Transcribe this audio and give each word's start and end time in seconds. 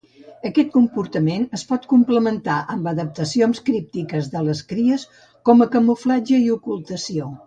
Aquest 0.49 0.69
comportament 0.75 1.43
es 1.57 1.63
pot 1.71 1.83
complementar 1.91 2.55
amb 2.75 2.89
adaptacions 2.91 3.61
críptiques 3.67 4.31
de 4.37 4.43
les 4.47 4.63
cries, 4.73 5.05
com 5.51 5.63
camuflatge 5.77 6.41
i 6.47 6.53
ocultació. 6.57 7.31